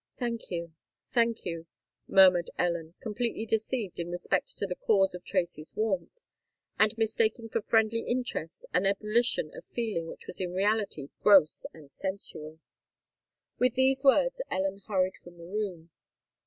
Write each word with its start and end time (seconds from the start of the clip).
"Thank 0.17 0.49
you—thank 0.49 1.45
you," 1.45 1.67
murmured 2.07 2.49
Ellen, 2.57 2.95
completely 3.01 3.45
deceived 3.45 3.99
in 3.99 4.09
respect 4.09 4.47
to 4.57 4.65
the 4.65 4.73
cause 4.75 5.13
of 5.13 5.23
Tracy's 5.23 5.75
warmth, 5.75 6.09
and 6.79 6.97
mistaking 6.97 7.49
for 7.49 7.61
friendly 7.61 7.99
interest 8.01 8.65
an 8.73 8.87
ebullition 8.87 9.51
of 9.55 9.63
feeling 9.65 10.07
which 10.07 10.25
was 10.25 10.41
in 10.41 10.53
reality 10.55 11.09
gross 11.21 11.67
and 11.71 11.91
sensual. 11.91 12.57
With 13.59 13.75
these 13.75 14.03
words 14.03 14.41
Ellen 14.49 14.81
hurried 14.87 15.17
from 15.17 15.37
the 15.37 15.45
room. 15.45 15.91